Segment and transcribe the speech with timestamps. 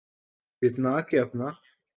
[0.61, 1.45] جتنا کہ اپنا۔